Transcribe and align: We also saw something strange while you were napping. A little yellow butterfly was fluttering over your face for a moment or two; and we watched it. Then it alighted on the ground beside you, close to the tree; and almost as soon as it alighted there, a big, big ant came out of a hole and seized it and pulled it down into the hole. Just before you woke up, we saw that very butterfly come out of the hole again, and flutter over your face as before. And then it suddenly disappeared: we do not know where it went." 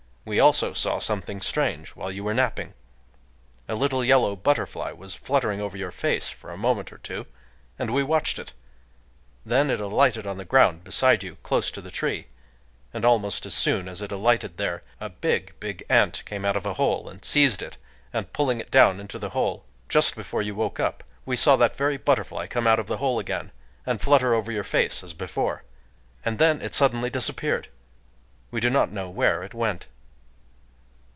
We 0.23 0.39
also 0.39 0.71
saw 0.73 0.99
something 0.99 1.41
strange 1.41 1.95
while 1.95 2.11
you 2.11 2.23
were 2.23 2.35
napping. 2.35 2.75
A 3.67 3.73
little 3.73 4.05
yellow 4.05 4.35
butterfly 4.35 4.91
was 4.91 5.15
fluttering 5.15 5.59
over 5.59 5.75
your 5.75 5.91
face 5.91 6.29
for 6.29 6.51
a 6.51 6.57
moment 6.57 6.93
or 6.93 6.99
two; 6.99 7.25
and 7.79 7.91
we 7.91 8.03
watched 8.03 8.37
it. 8.37 8.53
Then 9.43 9.71
it 9.71 9.81
alighted 9.81 10.27
on 10.27 10.37
the 10.37 10.45
ground 10.45 10.83
beside 10.83 11.23
you, 11.23 11.37
close 11.41 11.71
to 11.71 11.81
the 11.81 11.89
tree; 11.89 12.27
and 12.93 13.03
almost 13.03 13.47
as 13.47 13.55
soon 13.55 13.87
as 13.89 13.99
it 13.99 14.11
alighted 14.11 14.57
there, 14.57 14.83
a 14.99 15.09
big, 15.09 15.55
big 15.59 15.83
ant 15.89 16.21
came 16.25 16.45
out 16.45 16.55
of 16.55 16.67
a 16.67 16.75
hole 16.75 17.09
and 17.09 17.25
seized 17.25 17.63
it 17.63 17.77
and 18.13 18.31
pulled 18.31 18.51
it 18.51 18.69
down 18.69 18.99
into 18.99 19.17
the 19.17 19.31
hole. 19.31 19.65
Just 19.89 20.15
before 20.15 20.43
you 20.43 20.53
woke 20.53 20.79
up, 20.79 21.03
we 21.25 21.35
saw 21.35 21.55
that 21.55 21.75
very 21.75 21.97
butterfly 21.97 22.45
come 22.45 22.67
out 22.67 22.79
of 22.79 22.85
the 22.85 22.97
hole 22.97 23.17
again, 23.17 23.51
and 23.87 23.99
flutter 23.99 24.35
over 24.35 24.51
your 24.51 24.63
face 24.63 25.03
as 25.03 25.13
before. 25.15 25.63
And 26.23 26.37
then 26.37 26.61
it 26.61 26.75
suddenly 26.75 27.09
disappeared: 27.09 27.69
we 28.51 28.59
do 28.61 28.69
not 28.69 28.91
know 28.91 29.09
where 29.09 29.41
it 29.41 29.55
went." 29.55 29.87